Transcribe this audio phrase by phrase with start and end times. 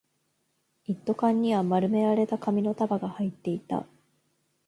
[0.87, 3.85] 一斗缶には丸められた紙の束が入っていた